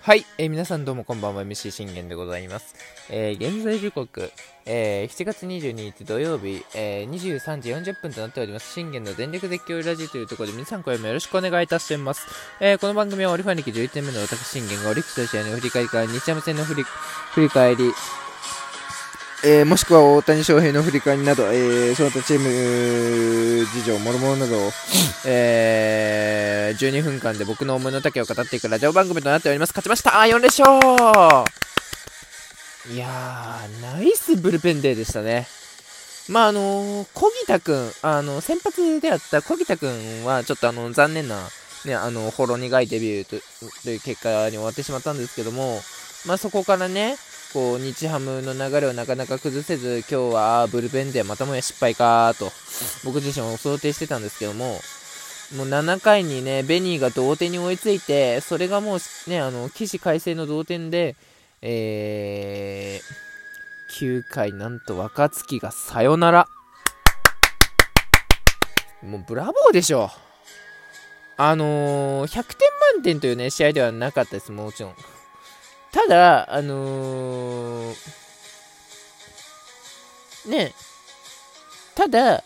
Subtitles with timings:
[0.00, 1.42] はい、えー、皆さんどうもこんばんは。
[1.42, 2.76] MC 信玄でございます、
[3.10, 4.30] えー、現在時刻、
[4.64, 8.72] えー、7月22日土曜日、えー、23時40分となっております。
[8.72, 12.28] 信玄の全力絶叫ラジオというところで皆さん今夜もよろしくお願いいたします、
[12.60, 17.92] えー、この番組はオリファン歴11年目の私信玄がオリックスの試合の振り返りから日山戦の振り振り返り
[19.42, 24.70] えー、もしくは大谷翔平の振り返りなど、えー、その他チーム事情、もろもろなどを、
[25.26, 29.70] えー、12分間で僕の思いの丈を語っていくラジオ番組となっております。
[29.70, 30.68] 勝ちましたあ4連勝
[32.92, 35.46] いやー、ナイスブルペンデーでしたね。
[36.28, 41.48] まあ、あのー、小木田くん、あの、先発であった小木田くんは、ちょっとあの、残念な、
[41.86, 43.36] ね、あの、ほろ苦いデビューと
[43.84, 45.80] という結果に終わってしまったんですけども、
[46.26, 47.16] まあ、そこからね、
[47.52, 52.52] こう日ハムの流れをなかなか崩せず、今日はブルペンでまたもや失敗かと、
[53.04, 54.80] 僕自身も想定してたんですけども、
[55.56, 61.16] もう7回にね、ベニーが同点に追いついて、それがもうね、あの、起死回生の同点で、
[61.60, 66.46] えー、9回なんと若月がサヨナラ。
[69.02, 70.10] もうブラボーでしょ。
[71.36, 74.94] あのー、100点満点というね、試合ではなかったです、もちろん。
[75.92, 77.94] ただ、あのー、
[80.48, 80.72] ね、
[81.94, 82.44] ただ、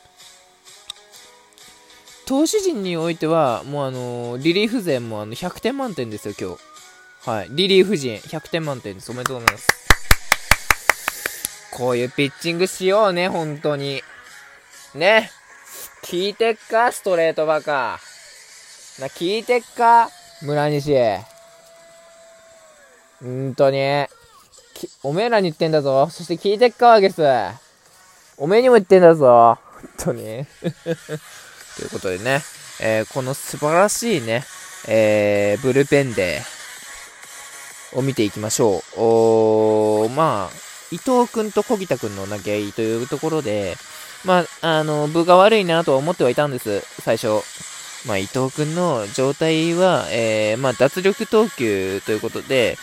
[2.26, 7.30] 投手陣においては、もうあのー、リリーフ勢もあの100点満点ですよ、今日。
[7.30, 7.48] はい。
[7.50, 9.10] リリーフ陣、100点満点です。
[9.10, 9.68] おめでとうございます。
[11.70, 14.02] こういうピッチングしようね、本当に。
[14.94, 15.30] ね。
[16.02, 17.98] 聞いてっかストレートバカ。
[19.00, 20.10] な、聞いてっか
[20.42, 20.94] 村西。
[23.24, 24.06] うんとに。
[25.02, 26.08] おめえらに言ってんだぞ。
[26.10, 27.22] そして聞いてっか、ワゲス。
[28.36, 29.58] おめえにも言ってんだぞ。
[29.72, 30.44] 本当に。
[31.76, 32.42] ということでね、
[32.80, 34.44] えー、この素晴らしいね、
[34.86, 39.00] えー、ブルペンデーを見ていきましょう。
[39.00, 40.56] おまあ、
[40.90, 43.76] 伊藤君と小木田君の投げ合いというところで、
[44.24, 47.42] まあ、あの、部が悪いなとは思ってはいたんです、最初。
[48.06, 52.76] まあ、伊藤君の状態は、えー、まあ、脱力投球ということで、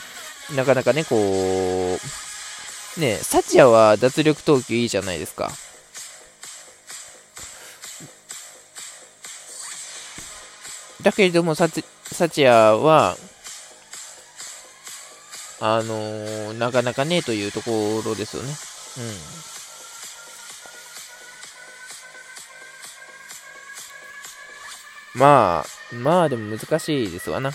[0.56, 5.52] なかなかね、こう、ね、サチアは脱力投球いいじゃないですか。
[11.02, 13.18] だけれども、サチサチアは、
[15.60, 18.50] あのー、なかなかねえというところですよね。
[25.14, 25.20] うん。
[25.20, 27.52] まあ、まあでも難しいですわな。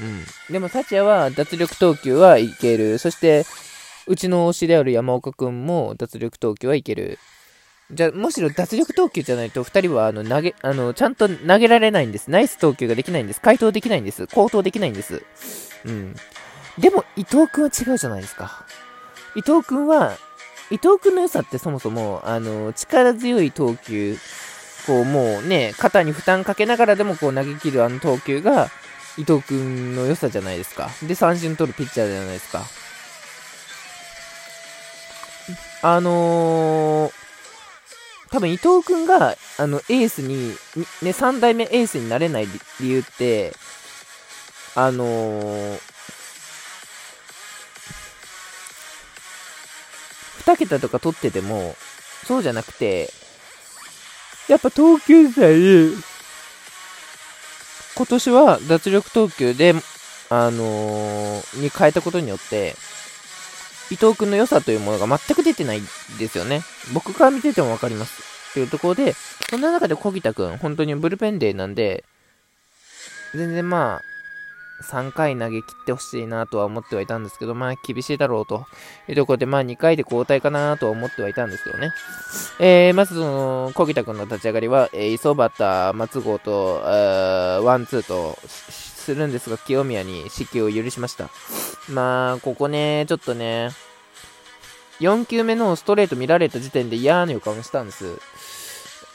[0.00, 0.24] うん。
[0.52, 2.98] でも、サチアは脱力投球はいける。
[2.98, 3.44] そして、
[4.06, 7.18] うちの推しである山岡くんも脱力投球はいける。
[7.92, 12.30] じゃむしろ脱力投球じゃないと2人はあの投げあのちゃんと投げられないんです。
[12.30, 13.40] ナイス投球ができないんです。
[13.40, 14.26] 回答できないんです。
[14.26, 15.22] 高投できないんです。
[15.84, 16.14] うん。
[16.78, 18.66] でも、伊藤君は違うじゃないですか。
[19.34, 20.16] 伊藤君は、
[20.70, 24.16] 伊藤君の良さってそもそも、あの、力強い投球、
[24.86, 28.68] こう、もうね、肩に負担かけながらでもこう投げ切るあの投球が、
[29.18, 30.90] 伊藤君の良さじゃないですか。
[31.02, 32.64] で、三振取るピッチャーじゃないですか。
[35.82, 37.12] あのー、
[38.30, 40.48] 多分伊藤君が、あの、エースに、
[41.02, 42.48] ね、3代目エースになれない
[42.80, 43.52] 理由って、
[44.74, 45.78] あのー、
[50.44, 51.74] 2桁とか取ってても、
[52.26, 53.10] そうじゃなくて、
[54.48, 55.92] やっぱ投球祭、
[57.96, 59.74] 今年は脱力投球で、
[60.28, 62.74] あのー、に変えたことによって、
[63.90, 65.86] 伊藤君の良さというものが全く出てないん
[66.18, 66.62] ですよね。
[66.92, 68.52] 僕から見てても分かります。
[68.52, 69.14] というところで、
[69.48, 72.04] そんな中で小木田君、本当にブルペンデーなんで、
[73.34, 74.00] 全然まあ、
[74.82, 78.66] 3回投げ切ってほしいなとは思ってはいたんですけど、まあ厳しいだろうと
[79.08, 81.90] いうところで、まあ2回で交代かなとは思ってはいたんですけどね。
[82.60, 86.82] えー、まずその、小木田君の立ち上がりは、えー、磯端、松郷と、
[87.64, 91.30] ワンツーとするんですが、清宮に死球を許しました。
[91.88, 93.70] まあ、ここね、ちょっとね、
[95.00, 98.18] 4球目のストレート見られた時点で嫌な予感をしたんです。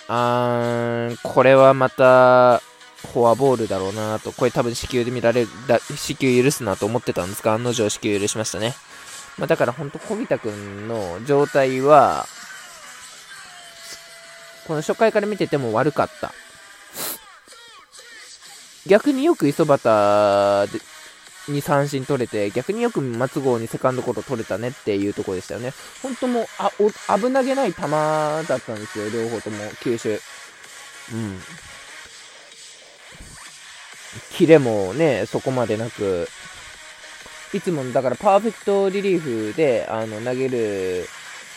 [0.08, 2.62] あー、これはまた、
[3.14, 8.76] フォアボールだろうなと、これ多分死球で見られる、だ死球許すなと思ってたんですが、案の定死球許しましたね。
[9.38, 12.28] まあ、だから本当、小木田君の状態は、
[14.68, 16.34] この初回から見てても悪かった。
[18.88, 20.70] 逆によく磯端
[21.48, 25.74] に三振取れて、逆によく松郷にセカンドコート取れたねっていうところでしたよね。
[26.02, 30.20] 本当もう、あ、お危なげない球だったんですよ、両方とも、球種。
[31.14, 31.42] うん。
[34.34, 36.28] キレもね、そこまでなく、
[37.54, 41.08] いつもだからパーフェクトリリーフで、あの、投げる、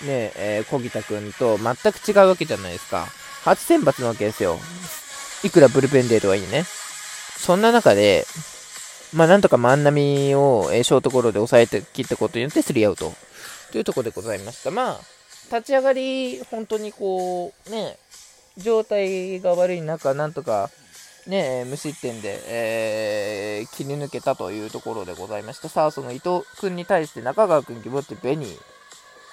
[0.06, 3.06] ね、えー、小木田くんと全く違うわけじゃないですか。
[3.44, 4.58] 初選抜なわけですよ。
[5.44, 6.64] いくらブルペンデーとはいいね。
[7.36, 8.26] そんな中で、
[9.12, 13.12] まあ、なんとか万波を、えー、ショートゴロで抑えて切ったことによってスリーアウト
[13.70, 14.70] というところでございました。
[14.70, 15.00] まあ、
[15.54, 17.98] 立ち上がり、本当にこう、ね、
[18.56, 20.70] 状態が悪い中、なんとか、
[21.26, 25.68] ね、無失点で、えー、切り抜けたというところでございました。
[25.68, 28.60] さあ、その伊藤君に対して中川君、ギボッチ、ベニー、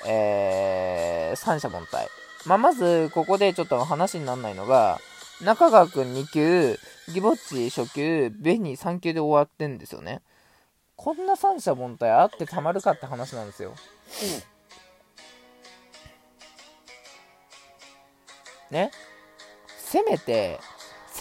[0.08, 2.08] えー、三者凡退。
[2.46, 5.00] まあ、まず、ここでちょっと話にならないのが、
[5.42, 6.80] 中川君2球、
[7.14, 10.22] ギボッチ初球、ベニー3球で終わってんですよね。
[10.96, 13.74] こんな三者凡退あってたまるかって話なんですよ。
[18.70, 18.92] うん、ね？
[19.80, 20.60] せめて、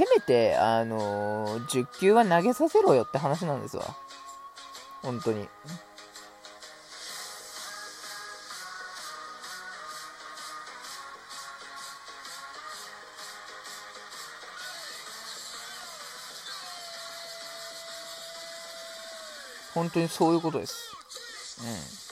[0.01, 3.85] せめて、あのー、10球は投げさせろよって話なんですわ。
[5.03, 5.47] 本当に。
[19.75, 20.97] 本当にそういうことです。
[21.61, 22.10] うん。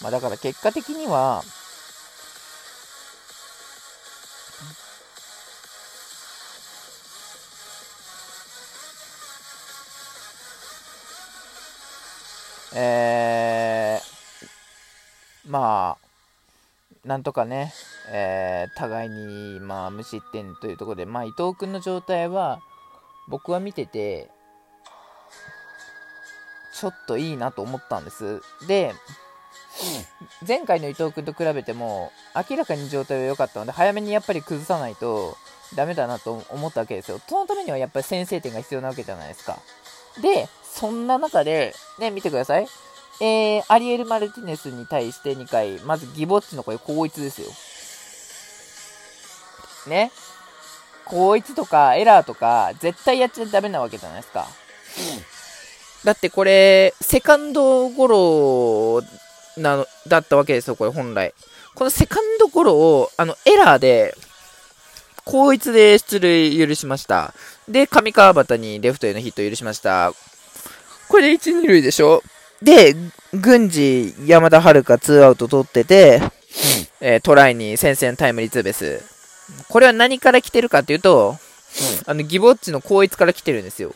[0.00, 1.42] まあ、だから結果的には、
[12.74, 16.08] えー、まあ、
[17.08, 17.72] なんとかね、
[18.10, 22.60] えー、互いに、まあ、無失点というところで、まあ、伊藤君の状態は、
[23.28, 24.30] 僕は見てて、
[26.74, 28.40] ちょっといいなと思ったんです。
[28.68, 28.94] で、
[30.46, 35.36] 前回の伊藤君と比べても明らかに状態は良かったので早めにやっぱり崩さないと
[35.74, 37.20] ダメだなと思ったわけですよ。
[37.28, 39.58] そのためにはやっぱり先制点が必要なわけじゃないですか。
[40.22, 42.66] で、そんな中で、ね、見てください。
[43.20, 47.48] えー、アリエル・マルティネスに対して2回、まずギボッチの声、高一ですよ。
[49.88, 50.10] ね。
[51.04, 54.46] 高一とかエラーとか、絶対やっちゃダメなわけじゃないですか。
[56.04, 59.02] だってこれ、セカンドゴロ
[59.58, 61.34] なの、だったわけですよ、これ本来。
[61.74, 64.16] このセカンドゴロを、あの、エラーで、
[65.24, 67.34] 後一で出塁許しました。
[67.68, 70.12] で、上川端にレフトへのヒット許しました。
[71.08, 72.22] これで1、2塁でしょ？
[72.62, 72.96] で、
[73.34, 76.22] 郡司、山田遥2アウト取ってて、
[77.00, 79.02] えー、トライに先制のタイムリーツーベース。
[79.68, 81.36] これは何から来てるかっていうと、
[82.06, 83.92] あの、ギボッチの後逸から来てるんですよ。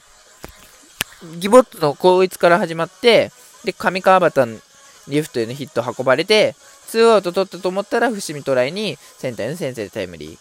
[1.38, 3.32] ギボッチの後逸から始まって、
[3.64, 4.60] で、上川端
[5.08, 6.54] リフトへのヒット運ばれて、
[6.86, 10.38] ツーアウト取ったと思ったら、伏見トライにセンターへの先制タイムリー。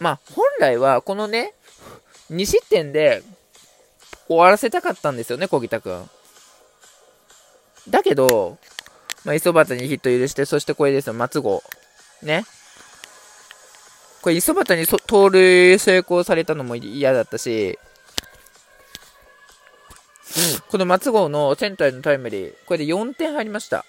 [0.00, 1.54] まあ、本来はこのね、
[2.30, 3.22] 2失点で
[4.28, 6.08] 終わらせたかったんですよね、小木田君。
[7.88, 8.58] だけど、
[9.24, 11.62] まあ、磯端にヒット許して、そしてこれですよ、松郷。
[12.22, 12.44] ね。
[14.22, 17.78] これ、磯端に盗塁成功されたのも嫌だったし、
[20.68, 23.84] この松郷のセンターへのタイムリー、これで4点入りました。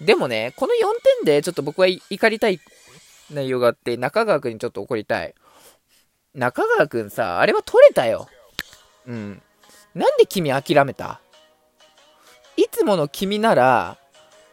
[0.00, 0.78] でもね、この4
[1.22, 2.60] 点でちょっと僕は怒りたい
[3.30, 5.34] 内容があって、中川くんにちょっと怒りたい。
[6.34, 8.28] 中川くんさ、あれは取れたよ。
[9.06, 9.42] うん。
[9.94, 11.20] なんで君諦めた？
[12.56, 13.96] いつもの君なら、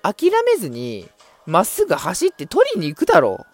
[0.01, 1.09] 諦めずに、
[1.45, 3.45] まっすぐ走って取りに行くだろう。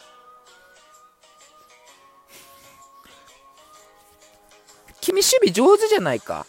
[5.02, 6.46] 君守備上手じゃないか。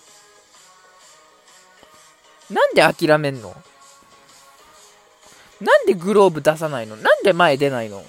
[2.51, 3.55] なんで諦めんの？
[5.61, 6.97] なんでグローブ出さないの？
[6.97, 8.03] なんで前出ないの？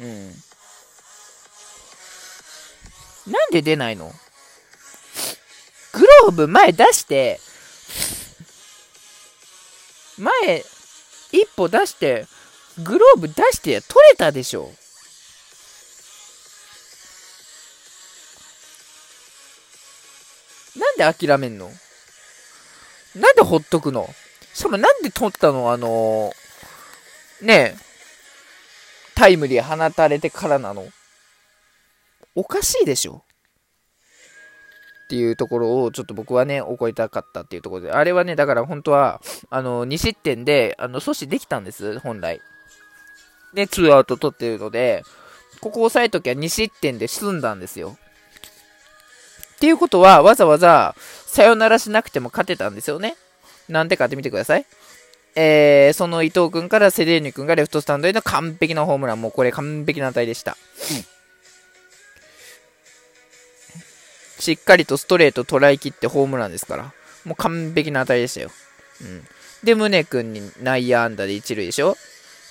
[0.00, 0.28] うん。
[3.32, 4.12] なんで出ないの？
[5.92, 7.40] グローブ前出して、
[10.18, 10.64] 前、
[11.32, 12.26] 一歩出して、
[12.84, 14.70] グローブ出して取れたでしょ？
[20.76, 21.72] なんで諦めんの？
[23.14, 24.08] なんでほっとくの？
[24.54, 25.72] しかもなんで取ったの？
[25.72, 27.76] あのー、ねえ、
[29.14, 30.86] タイムリー放たれてからなの？
[32.34, 33.22] おかしいでしょ？
[35.04, 42.42] っていうところをちょっと僕はね、怒りたかったっていうところで、あれはね、だから本当は、あの、2失点で、あの、阻止できたんです、本来。
[43.54, 45.02] で、2アウト取ってるので、
[45.62, 47.96] ここ押さえときは2失点で済んだんですよ。
[49.58, 50.94] っていうことは、わざわざ、
[51.26, 53.16] さよならしなくても勝てたんですよね。
[53.68, 54.64] なんでかって見てください。
[55.34, 59.20] えー、その伊藤君からセデーニ君がレフトスタンドへの完璧なホームラン。
[59.20, 60.56] もうこれ完璧な値でした。
[64.38, 66.92] しっかりとストレート捉えきってホームランですから。
[67.24, 68.52] もう完璧な値でしたよ。
[69.02, 69.24] うん。
[69.64, 71.96] で、宗君に内野安打で1塁でしょ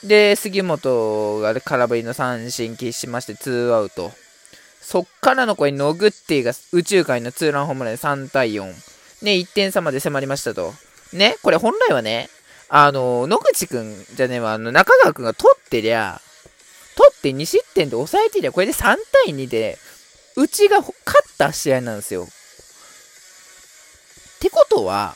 [0.04, 4.12] で、杉本が空振りの三振喫しまして、ツーアウト。
[4.82, 8.74] そっからのこれ、ノグッティが宇宙界のツーランホームランで3対4。
[9.22, 10.74] ね、1点差まで迫りましたと。
[11.14, 12.30] ね、これ本来はね、
[12.70, 16.22] あの、野口くんじゃねえわ、あの、中川くんが取ってりゃ、
[16.96, 19.78] 取って2失点で抑えてりゃ、これで3対2で、
[20.36, 22.24] うちが勝った試合なんですよ。
[22.24, 22.28] っ
[24.40, 25.16] てことは、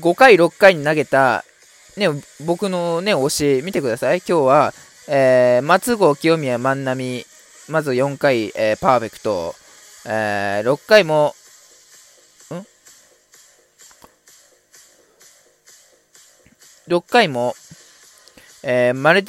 [0.00, 1.44] 5回、6回に投げた、
[1.96, 2.08] ね、
[2.40, 4.18] 僕のね、推し、見てください。
[4.18, 4.74] 今日は、
[5.06, 7.26] えー、松郷、清宮、万波、
[7.68, 9.54] まず4回、えー、パーフェクト、
[10.06, 11.34] えー、6回も、
[12.50, 12.66] ん
[16.90, 17.54] ？6回も、
[18.62, 19.24] えー、マル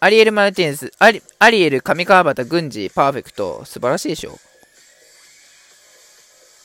[0.00, 4.32] アリエル・マルティネス、アリアリエル、上川端、郡司、パーフェクト、素晴らしいでしょ？
[4.32, 4.36] っ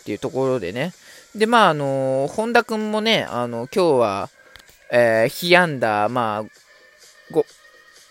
[0.05, 0.93] ていうところでね。
[1.35, 4.29] で、まあ、あのー、本田君もね、あの、今日は、
[4.91, 6.43] えー、被安打、まあ、
[7.33, 7.45] 5、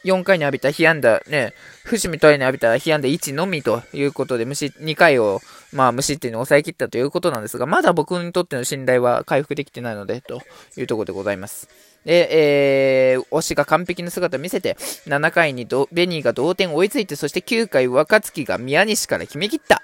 [0.04, 1.52] 4回に浴びた被安打、ね、
[1.84, 5.40] 伏見トイに浴びた被安打1のみということで、無失、2回を、
[5.72, 10.42] まあ、無失点に抑え切ったということなんですが、まだ僕にとっての信頼は回復できてないので、と
[10.76, 11.68] いうところでございます。
[12.04, 14.76] で、えー、推しが完璧な姿を見せて、
[15.06, 19.82] 7回にベニーが同点追いついて、そして9回若月が宮西から決めきった。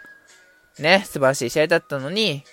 [0.79, 2.45] ね、素晴らしい試合だったのに、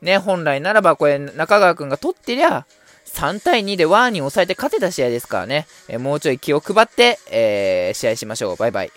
[0.00, 2.66] ね、本来ならばこれ中川くんが取ってりゃ、
[3.14, 8.56] 3対2でワーに抑えて勝てた試合ですからね、え、もうちょい気を配って、えー、試合しましょう。
[8.56, 8.92] バイバイ。